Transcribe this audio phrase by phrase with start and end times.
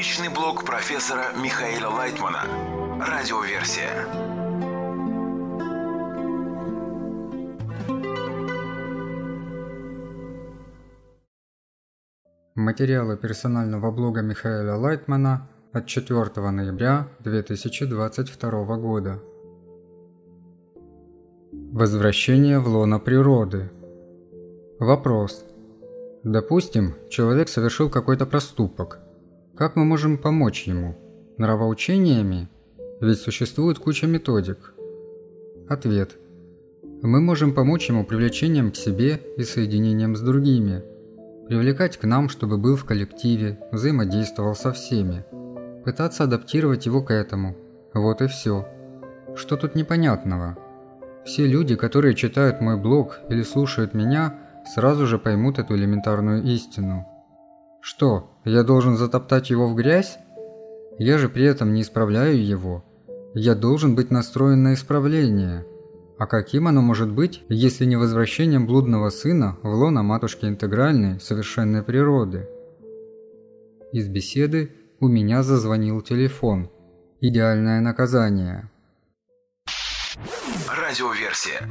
[0.00, 2.44] Личный блог профессора Михаила Лайтмана.
[3.06, 4.06] Радиоверсия.
[12.54, 19.20] Материалы персонального блога Михаила Лайтмана от 4 ноября 2022 года.
[21.72, 23.70] Возвращение в лоно природы.
[24.78, 25.44] Вопрос.
[26.24, 29.00] Допустим, человек совершил какой-то проступок.
[29.60, 30.96] Как мы можем помочь ему?
[31.36, 32.48] Нравоучениями?
[33.02, 34.72] Ведь существует куча методик.
[35.68, 36.16] Ответ.
[37.02, 40.82] Мы можем помочь ему привлечением к себе и соединением с другими.
[41.46, 45.26] Привлекать к нам, чтобы был в коллективе, взаимодействовал со всеми.
[45.84, 47.54] Пытаться адаптировать его к этому.
[47.92, 48.66] Вот и все.
[49.36, 50.56] Что тут непонятного?
[51.26, 54.38] Все люди, которые читают мой блог или слушают меня–
[54.74, 57.06] сразу же поймут эту элементарную истину.
[57.80, 60.18] Что, я должен затоптать его в грязь?
[60.98, 62.84] Я же при этом не исправляю его.
[63.34, 65.64] Я должен быть настроен на исправление.
[66.18, 71.82] А каким оно может быть, если не возвращением блудного сына в лоно матушки интегральной, совершенной
[71.82, 72.46] природы?
[73.92, 76.70] Из беседы у меня зазвонил телефон.
[77.22, 78.70] Идеальное наказание.
[80.68, 81.68] Радиоверсия.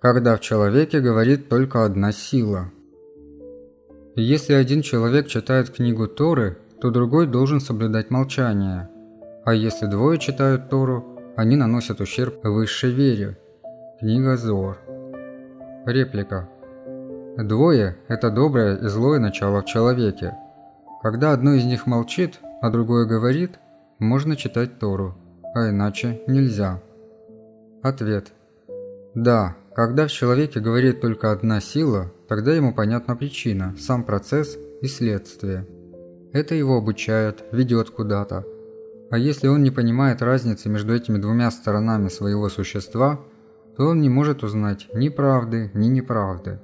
[0.00, 2.70] Когда в человеке говорит только одна сила.
[4.16, 8.88] Если один человек читает книгу Торы, то другой должен соблюдать молчание.
[9.44, 11.04] А если двое читают Тору,
[11.36, 13.38] они наносят ущерб высшей вере.
[14.00, 14.78] Книга Зор.
[15.84, 16.48] Реплика.
[17.36, 20.34] Двое– это доброе и злое начало в человеке.
[21.02, 23.58] Когда одно из них молчит, а другое говорит,
[23.98, 25.14] можно читать Тору,
[25.54, 26.80] а иначе нельзя.
[27.82, 28.32] Ответ.
[29.14, 34.86] Да, когда в человеке говорит только одна сила, тогда ему понятна причина, сам процесс и
[34.86, 35.66] следствие.
[36.32, 38.44] Это его обучает, ведет куда-то.
[39.10, 43.20] А если он не понимает разницы между этими двумя сторонами своего существа,
[43.76, 46.60] то он не может узнать ни правды, ни неправды.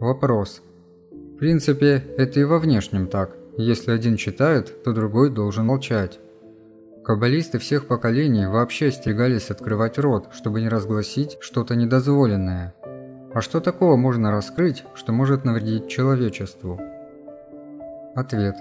[0.00, 0.62] Вопрос.
[1.10, 3.36] В принципе, это и во внешнем так.
[3.56, 6.20] Если один читает, то другой должен молчать.
[7.08, 12.74] Каббалисты всех поколений вообще остерегались открывать рот, чтобы не разгласить что-то недозволенное.
[13.32, 16.78] А что такого можно раскрыть, что может навредить человечеству?
[18.14, 18.56] Ответ.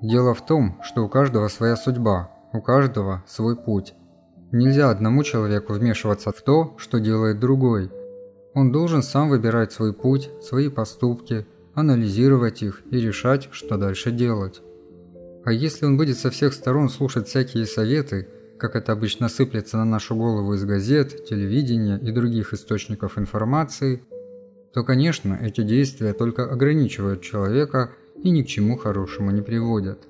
[0.00, 3.94] Дело в том, что у каждого своя судьба, у каждого свой путь.
[4.50, 7.92] Нельзя одному человеку вмешиваться в то, что делает другой.
[8.54, 14.62] Он должен сам выбирать свой путь, свои поступки, анализировать их и решать, что дальше делать.
[15.44, 19.84] А если он будет со всех сторон слушать всякие советы, как это обычно сыплется на
[19.84, 24.04] нашу голову из газет, телевидения и других источников информации,
[24.72, 27.90] то, конечно, эти действия только ограничивают человека
[28.22, 30.06] и ни к чему хорошему не приводят.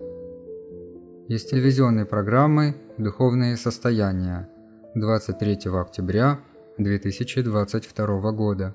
[1.29, 4.51] Из телевизионной программы «Духовные состояния»
[4.95, 6.41] 23 октября
[6.77, 8.75] 2022 года.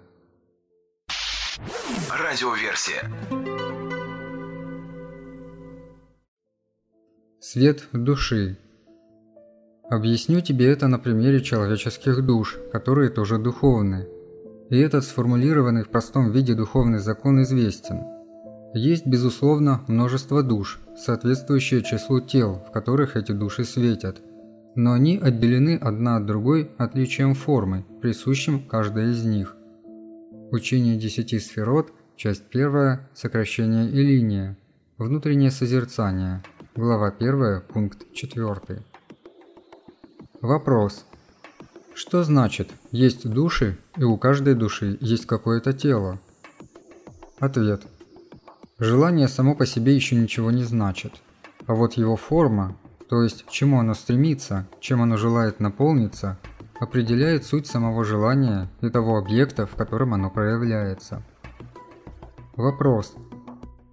[2.10, 3.87] Радиоверсия.
[7.50, 8.58] Свет души.
[9.90, 14.06] Объясню тебе это на примере человеческих душ, которые тоже духовны.
[14.70, 18.02] И этот сформулированный в простом виде духовный закон известен.
[18.74, 24.18] Есть, безусловно, множество душ, соответствующее числу тел, в которых эти души светят.
[24.76, 29.56] Но они отделены одна от другой отличием формы, присущим каждой из них.
[30.52, 34.58] Учение десяти сферот, часть первая, сокращение и линия.
[34.98, 36.44] Внутреннее созерцание–
[36.78, 38.84] Глава 1, пункт 4.
[40.42, 41.06] Вопрос.
[41.96, 46.20] Что значит «есть души» и у каждой души есть какое-то тело?
[47.40, 47.88] Ответ.
[48.78, 51.14] Желание само по себе еще ничего не значит.
[51.66, 52.76] А вот его форма,
[53.10, 56.38] то есть к чему оно стремится, чем оно желает наполниться,
[56.80, 61.24] определяет суть самого желания и того объекта, в котором оно проявляется.
[62.56, 63.16] Вопрос.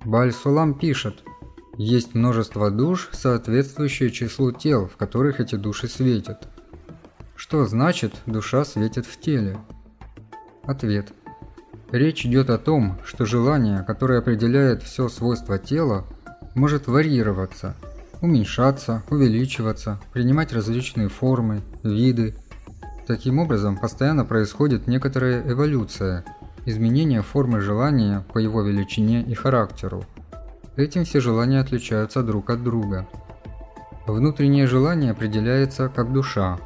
[0.04, 1.24] Бальсулам пишет–
[1.76, 6.48] есть множество душ, соответствующие числу тел, в которых эти души светят.
[7.36, 9.58] Что значит душа светит в теле?
[10.62, 11.12] Ответ.
[11.90, 16.04] Речь идет о том, что желание, которое определяет все свойства тела,
[16.54, 17.74] может варьироваться,
[18.20, 22.34] уменьшаться, увеличиваться, принимать различные формы, виды.
[23.06, 26.24] Таким образом, постоянно происходит некоторая эволюция,
[26.64, 30.04] изменение формы желания по его величине и характеру.
[30.76, 33.06] Этим все желания отличаются друг от друга.
[34.06, 36.58] Внутреннее желание определяется как душа,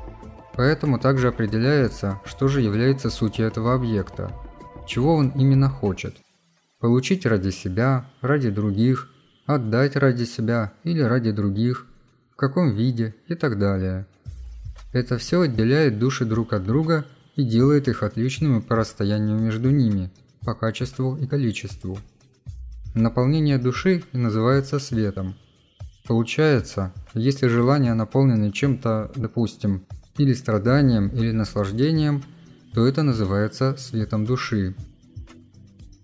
[0.54, 4.32] поэтому также определяется, что же является сутью этого объекта,
[4.86, 6.16] чего он именно хочет.
[6.80, 9.10] Получить ради себя, ради других,
[9.46, 11.86] отдать ради себя или ради других,
[12.30, 14.06] в каком виде и так далее.
[14.92, 17.04] Это все отделяет души друг от друга
[17.36, 20.10] и делает их отличными по расстоянию между ними,
[20.44, 21.98] по качеству и количеству.
[23.00, 25.36] Наполнение души называется светом.
[26.08, 29.86] Получается, если желания наполнены чем-то, допустим,
[30.16, 32.24] или страданием, или наслаждением,
[32.74, 34.74] то это называется светом души.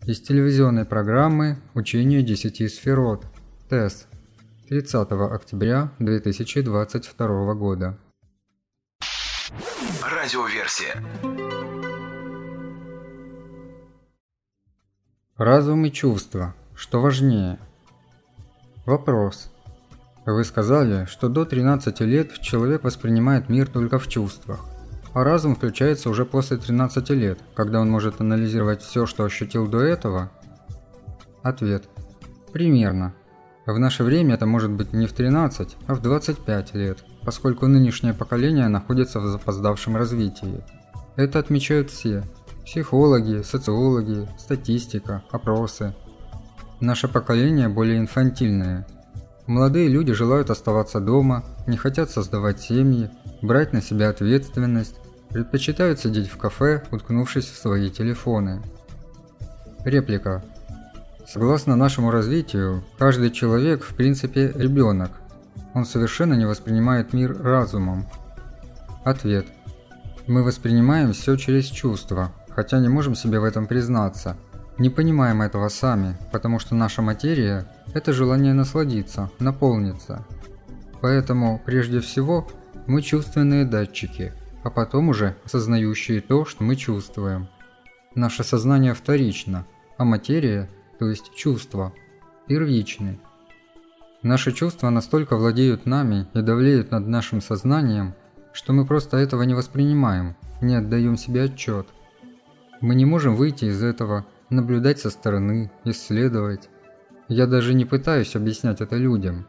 [0.06, 3.26] Из телевизионной программы «Учение десяти сферот»
[3.69, 4.06] ТЭС
[4.69, 7.99] 30 октября 2022 года.
[10.00, 11.02] Радиоверсия.
[15.37, 16.55] Разум и чувства.
[16.74, 17.58] Что важнее?
[18.86, 19.50] Вопрос.
[20.26, 24.66] Вы сказали, что до 13 лет человек воспринимает мир только в чувствах,
[25.12, 29.80] а разум включается уже после 13 лет, когда он может анализировать все, что ощутил до
[29.80, 30.30] этого?
[31.42, 31.84] Ответ.
[32.52, 33.14] Примерно.
[33.66, 38.14] В наше время это может быть не в 13, а в 25 лет, поскольку нынешнее
[38.14, 40.64] поколение находится в запоздавшем развитии.
[41.16, 42.24] Это отмечают все,
[42.64, 45.94] Психологи, социологи, статистика, опросы.
[46.84, 48.86] Наше поколение более инфантильное.
[49.46, 53.08] Молодые люди желают оставаться дома, не хотят создавать семьи,
[53.40, 54.96] брать на себя ответственность,
[55.31, 58.60] предпочитают сидеть в кафе, уткнувшись в свои телефоны.
[59.86, 60.44] Реплика.
[61.26, 65.10] Согласно нашему развитию, каждый человек в принципе ребенок.
[65.72, 68.06] Он совершенно не воспринимает мир разумом.
[69.06, 69.46] Ответ.
[70.26, 74.36] Мы воспринимаем все через чувства, хотя не можем себе в этом признаться.
[74.76, 80.26] Не понимаем этого сами, потому что наша материя– это желание насладиться, наполниться.
[81.00, 82.48] Поэтому, прежде всего,
[82.86, 84.32] мы чувственные датчики,
[84.64, 87.48] а потом уже осознающие то, что мы чувствуем.
[88.16, 89.64] Наше сознание вторично,
[89.96, 90.68] а материя,
[90.98, 91.92] то есть чувства,
[92.48, 93.20] первичны.
[94.22, 98.14] Наши чувства настолько владеют нами и давлеют над нашим сознанием,
[98.52, 101.86] что мы просто этого не воспринимаем, не отдаем себе отчет–
[102.84, 106.69] мы не можем выйти из этого, наблюдать со стороны, исследовать.
[107.29, 109.46] Я даже не пытаюсь объяснять это людям.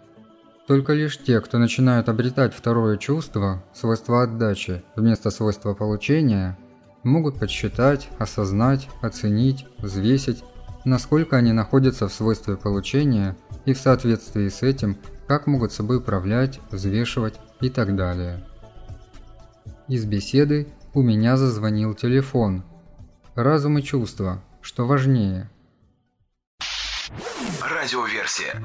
[0.68, 6.58] Только лишь те, кто начинают обретать второе чувство, свойство отдачи, вместо свойства получения,
[7.04, 10.44] могут подсчитать, осознать, оценить, взвесить,
[10.86, 14.98] насколько они находятся в свойстве получения и в соответствии с этим,
[15.28, 18.44] как могут собой управлять, взвешивать и так далее.
[19.88, 22.64] Из беседы у меня зазвонил телефон–
[23.36, 24.42] Разум и чувства.
[24.66, 25.48] Что важнее?
[27.62, 28.60] Радиоверсия.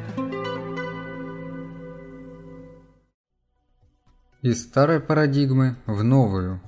[4.41, 6.62] Из старой парадигмы в новую.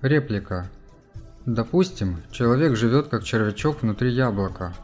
[0.00, 0.70] Реплика.
[1.44, 4.76] Допустим, человек живет как червячок внутри яблока,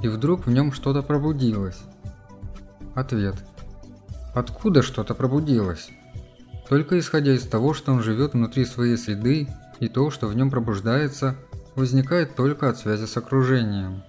[0.00, 1.82] и вдруг в нем что-то пробудилось.
[2.94, 3.34] Ответ.
[4.34, 5.90] Откуда что-то пробудилось?
[6.70, 9.46] Только исходя из того, что он живет внутри своей среды,
[9.78, 11.36] и то, что в нем пробуждается–
[11.80, 14.04] возникает только от связи с окружением.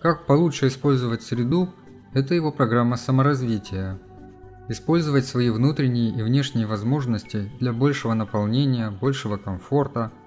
[0.00, 1.74] Как получше использовать среду–
[2.14, 3.98] это его программа саморазвития.
[4.68, 10.12] Использовать свои внутренние и внешние возможности для большего наполнения, большего комфорта–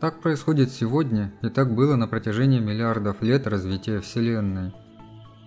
[0.00, 4.74] так происходит сегодня и так было на протяжении миллиардов лет развития Вселенной.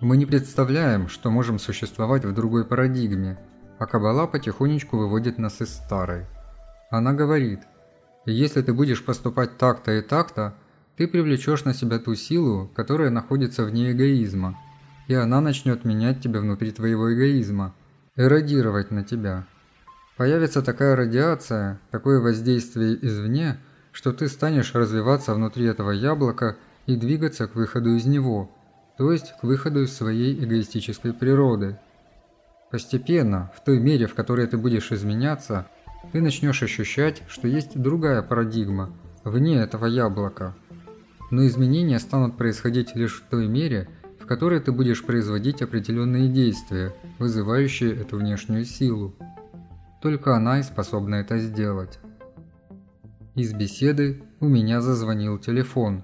[0.01, 3.37] Мы не представляем, что можем существовать в другой парадигме,
[3.77, 6.25] а Каббала потихонечку выводит нас из старой.
[6.89, 7.59] Она говорит–
[8.31, 10.55] если ты будешь поступать так-то и так-то,
[10.97, 14.59] ты привлечешь на себя ту силу, которая находится вне эгоизма,
[15.07, 17.73] и она начнет менять тебя внутри твоего эгоизма,
[18.17, 19.45] эродировать на тебя.
[20.17, 23.59] Появится такая радиация, такое воздействие извне,
[23.93, 28.51] что ты станешь развиваться внутри этого яблока и двигаться к выходу из него,
[28.97, 31.79] то есть к выходу из своей эгоистической природы.
[32.71, 35.67] Постепенно, в той мере, в которой ты будешь изменяться–
[36.11, 38.91] ты начнешь ощущать, что есть другая парадигма,
[39.23, 40.55] вне этого яблока.
[41.31, 43.89] Но изменения станут происходить лишь в той мере,
[44.19, 49.15] в которой ты будешь производить определенные действия, вызывающие эту внешнюю силу.
[50.01, 51.99] Только она и способна это сделать.
[53.35, 56.03] Из беседы у меня зазвонил телефон.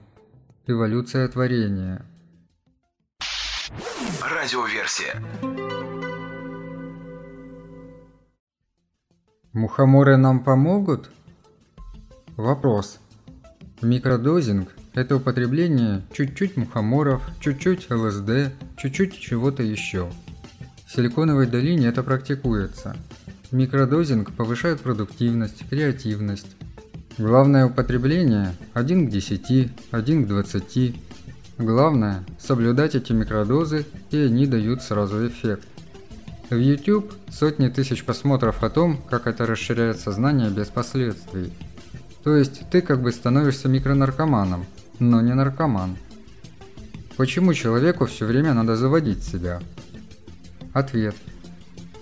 [0.68, 2.06] Эволюция творения.
[4.22, 5.22] Радиоверсия.
[9.54, 11.12] Мухоморы нам помогут?
[12.38, 12.98] Вопрос.
[13.84, 20.10] Микродозинг– это употребление чуть-чуть мухоморов, чуть-чуть ЛСД, чуть-чуть чего-то еще.
[20.88, 22.98] В Силиконовой долине это практикуется.
[23.52, 26.56] Микродозинг повышает продуктивность, креативность.
[27.20, 30.96] Главное употребление– 1 к 10, 1 к 20.
[31.60, 35.68] Главное– соблюдать эти микродозы, и они дают сразу эффект.
[36.54, 41.52] В YouTube сотни тысяч просмотров о том, как это расширяет сознание без последствий.
[42.24, 44.68] То есть ты как бы становишься микронаркоманом,
[45.00, 45.98] но не наркоман.
[47.18, 49.62] Почему человеку все время надо заводить себя?
[50.74, 51.16] Ответ.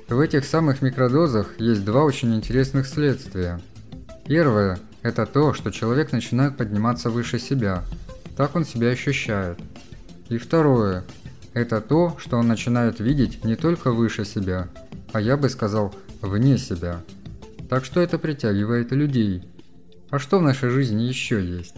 [0.09, 3.61] В этих самых микродозах есть два очень интересных следствия.
[4.25, 7.85] Первое– это то, что человек начинает подниматься выше себя.
[8.35, 9.59] Так он себя ощущает.
[10.27, 11.05] И второе–
[11.53, 14.69] это то, что он начинает видеть не только выше себя,
[15.11, 17.01] а я бы сказал, вне себя.
[17.69, 19.43] Так что это притягивает людей.
[20.09, 21.75] А что в нашей жизни еще есть?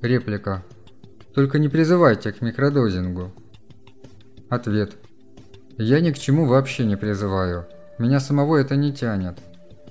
[0.00, 0.64] Реплика.
[1.34, 3.32] Только не призывайте к микродозингу.
[4.48, 4.92] Ответ.
[5.78, 7.66] Я ни к чему вообще не призываю.
[7.98, 9.38] Меня самого это не тянет.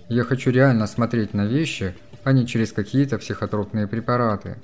[0.09, 4.57] Я хочу реально смотреть на вещи, а не через какие-то психотропные препараты.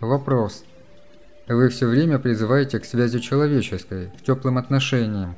[0.00, 0.64] Вопрос.
[1.48, 5.36] Вы все время призываете к связи человеческой, к теплым отношениям.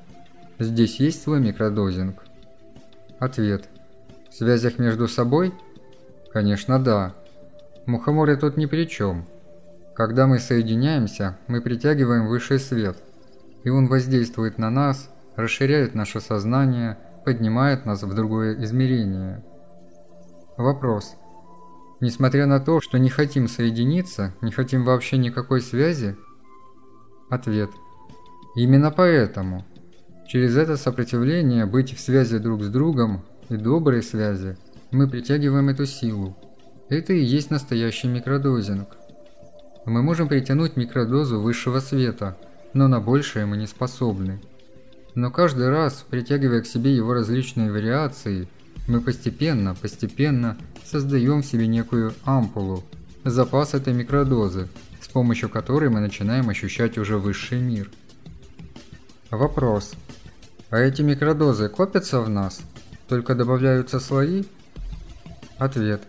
[0.58, 2.24] Здесь есть свой микродозинг?
[3.18, 3.68] Ответ.
[4.30, 5.52] В связях между собой?
[6.32, 7.14] Конечно, да.
[7.84, 9.26] Мухоморы тут ни при чем.
[9.94, 12.96] Когда мы соединяемся, мы притягиваем высший свет,
[13.64, 19.42] и он воздействует на нас, расширяет наше сознание, поднимает нас в другое измерение.
[20.56, 21.16] Вопрос.
[22.00, 26.17] Несмотря на то, что не хотим соединиться, не хотим вообще никакой связи?
[27.28, 27.71] Ответ.
[28.55, 29.64] Именно поэтому.
[30.28, 34.57] Через это сопротивление быть в связи друг с другом и доброй связи
[34.90, 36.37] мы притягиваем эту силу.
[36.88, 38.88] Это и есть настоящий микродозинг.
[39.85, 42.37] Мы можем притянуть микродозу высшего света,
[42.75, 44.40] но на большее мы не способны.
[45.14, 48.49] Но каждый раз, притягивая к себе его различные вариации,
[48.88, 52.83] мы постепенно, постепенно создаем себе некую ампулу,
[53.23, 54.68] запас этой микродозы,
[55.00, 57.90] с помощью которой мы начинаем ощущать уже высший мир.
[59.30, 59.92] Вопрос.
[60.71, 62.61] А эти микродозы копятся в нас?
[63.09, 64.45] Только добавляются слои?
[65.59, 66.02] Ответ.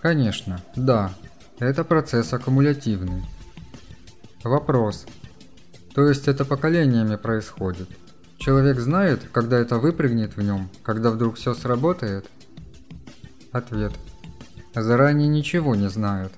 [0.00, 1.14] Конечно, да,
[1.60, 3.24] это процесс аккумулятивный.
[4.42, 5.06] Вопрос.
[5.94, 7.88] То есть это поколениями происходит?
[8.46, 12.30] Человек знает, когда это выпрыгнет в нем, когда вдруг все сработает?
[13.50, 13.92] Ответ.
[14.72, 16.30] Заранее ничего не знает,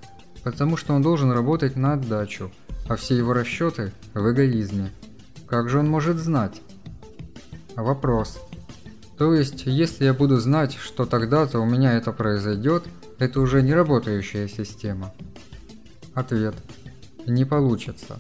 [0.43, 2.51] потому что он должен работать на отдачу,
[2.89, 4.91] а все его расчеты в эгоизме.
[5.47, 6.63] Как же он может знать?
[7.77, 8.41] Вопрос.
[9.19, 12.85] То есть, если я буду знать, что тогда-то у меня это произойдет,
[13.19, 15.13] это уже не работающая система.
[16.15, 16.55] Ответ.
[17.27, 18.17] Не получится.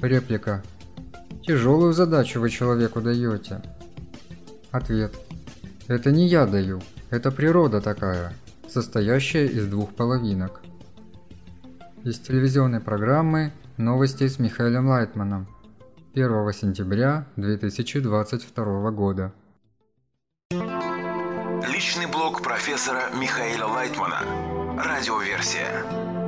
[0.00, 0.62] Реплика.
[1.46, 3.62] Тяжелую задачу вы человеку даете.
[4.72, 5.14] Ответ.
[5.86, 8.32] Это не я даю, это природа такая,
[8.68, 10.60] состоящая из двух половинок.
[12.02, 15.46] Из телевизионной программы «Новости с Михаилом Лайтманом»
[16.14, 19.32] 1 сентября 2022 года.
[20.50, 24.18] Личный блог профессора Михаила Лайтмана.
[24.82, 26.25] Радиоверсия.